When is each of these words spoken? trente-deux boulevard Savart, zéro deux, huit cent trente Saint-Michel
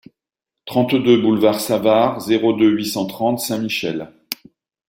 trente-deux 0.65 1.21
boulevard 1.21 1.59
Savart, 1.59 2.19
zéro 2.21 2.53
deux, 2.53 2.71
huit 2.71 2.87
cent 2.87 3.05
trente 3.05 3.39
Saint-Michel 3.39 4.11